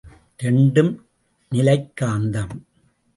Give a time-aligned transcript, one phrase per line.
[0.37, 1.05] இரண்டும்
[1.49, 2.55] நிலைக் காந்தம்.